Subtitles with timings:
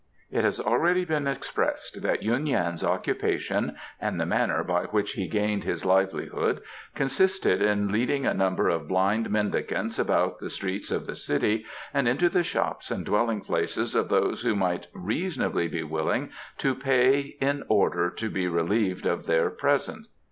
[0.31, 5.27] It has already been expressed that Yuen Yan's occupation and the manner by which he
[5.27, 6.59] gained his livelihood
[6.95, 12.07] consisted in leading a number of blind mendicants about the streets of the city and
[12.07, 17.37] into the shops and dwelling places of those who might reasonably be willing to pay
[17.39, 20.09] in order to be relieved of their presence.